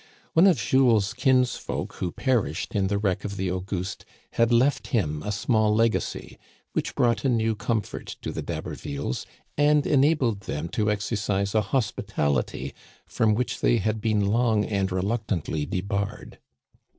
One 0.33 0.47
of 0.47 0.57
Jules's 0.57 1.13
kinsfolk 1.13 1.93
who 1.97 2.11
perished 2.11 2.73
in 2.73 2.87
the 2.87 2.97
wreck 2.97 3.23
of 3.23 3.37
the 3.37 3.51
Auguste 3.51 4.03
had 4.31 4.51
left 4.51 4.87
him 4.87 5.21
a 5.21 5.31
small 5.31 5.75
legacy, 5.75 6.39
which 6.73 6.95
brought 6.95 7.23
a 7.23 7.29
new 7.29 7.53
comfort 7.53 8.15
to 8.23 8.31
the 8.31 8.41
D'Habervilles, 8.41 9.27
and 9.59 9.85
enabled 9.85 10.39
them 10.39 10.69
to 10.69 10.89
exercise 10.89 11.53
a 11.53 11.61
hos 11.61 11.91
pitality 11.91 12.73
from 13.05 13.35
which 13.35 13.59
they 13.61 13.77
had 13.77 14.01
been 14.01 14.25
long 14.25 14.65
and 14.65 14.91
reluctantly 14.91 15.67
debarred. 15.67 16.39